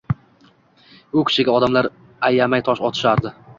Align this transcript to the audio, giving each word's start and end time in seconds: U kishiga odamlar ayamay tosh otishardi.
U 1.19 1.25
kishiga 1.31 1.55
odamlar 1.59 1.91
ayamay 2.31 2.67
tosh 2.71 2.85
otishardi. 2.91 3.37